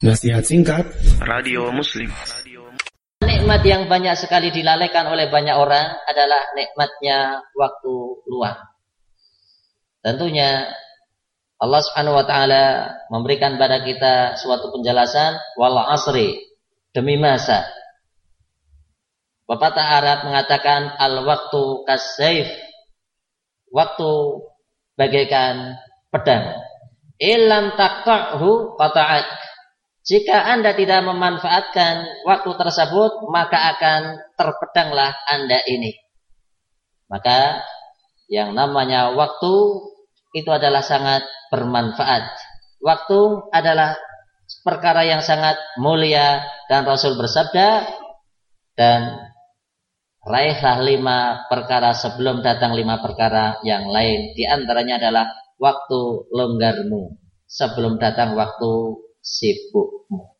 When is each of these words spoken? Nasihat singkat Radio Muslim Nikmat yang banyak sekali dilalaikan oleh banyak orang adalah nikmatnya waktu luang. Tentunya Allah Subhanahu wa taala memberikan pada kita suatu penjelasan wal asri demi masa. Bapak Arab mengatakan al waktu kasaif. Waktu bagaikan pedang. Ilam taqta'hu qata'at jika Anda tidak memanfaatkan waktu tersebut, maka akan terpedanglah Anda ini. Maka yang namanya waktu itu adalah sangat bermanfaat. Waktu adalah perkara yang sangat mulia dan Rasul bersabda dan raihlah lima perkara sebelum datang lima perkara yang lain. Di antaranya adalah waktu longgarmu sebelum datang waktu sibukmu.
Nasihat 0.00 0.40
singkat 0.48 0.88
Radio 1.20 1.68
Muslim 1.68 2.08
Nikmat 3.20 3.60
yang 3.68 3.84
banyak 3.84 4.16
sekali 4.16 4.48
dilalaikan 4.48 5.04
oleh 5.04 5.28
banyak 5.28 5.52
orang 5.52 5.92
adalah 6.08 6.40
nikmatnya 6.56 7.44
waktu 7.52 7.94
luang. 8.24 8.56
Tentunya 10.00 10.72
Allah 11.60 11.84
Subhanahu 11.84 12.16
wa 12.16 12.24
taala 12.24 12.96
memberikan 13.12 13.60
pada 13.60 13.84
kita 13.84 14.40
suatu 14.40 14.72
penjelasan 14.72 15.36
wal 15.60 15.76
asri 15.92 16.48
demi 16.96 17.20
masa. 17.20 17.68
Bapak 19.44 19.76
Arab 19.76 20.32
mengatakan 20.32 20.96
al 20.96 21.28
waktu 21.28 21.84
kasaif. 21.84 22.48
Waktu 23.68 24.08
bagaikan 24.96 25.76
pedang. 26.08 26.56
Ilam 27.20 27.76
taqta'hu 27.76 28.80
qata'at 28.80 29.49
jika 30.00 30.48
Anda 30.48 30.72
tidak 30.72 31.04
memanfaatkan 31.04 32.24
waktu 32.24 32.50
tersebut, 32.56 33.28
maka 33.28 33.76
akan 33.76 34.00
terpedanglah 34.32 35.12
Anda 35.28 35.60
ini. 35.68 35.92
Maka 37.12 37.60
yang 38.30 38.56
namanya 38.56 39.12
waktu 39.12 39.54
itu 40.32 40.48
adalah 40.48 40.80
sangat 40.80 41.26
bermanfaat. 41.52 42.22
Waktu 42.80 43.50
adalah 43.52 43.98
perkara 44.64 45.04
yang 45.04 45.20
sangat 45.20 45.58
mulia 45.76 46.40
dan 46.70 46.88
Rasul 46.88 47.18
bersabda 47.20 47.84
dan 48.78 49.20
raihlah 50.24 50.80
lima 50.80 51.44
perkara 51.50 51.92
sebelum 51.92 52.40
datang 52.40 52.72
lima 52.72 53.04
perkara 53.04 53.60
yang 53.68 53.90
lain. 53.90 54.32
Di 54.32 54.48
antaranya 54.48 54.96
adalah 54.96 55.28
waktu 55.60 56.30
longgarmu 56.32 57.20
sebelum 57.44 58.00
datang 58.00 58.32
waktu 58.38 58.70
sibukmu. 59.22 60.39